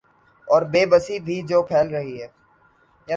اوربے 0.47 0.85
بسی 0.91 1.15
بھی 1.25 1.41
جو 1.49 1.61
پھیل 1.69 1.87
رہی 1.95 2.21
ہیں۔ 2.21 2.31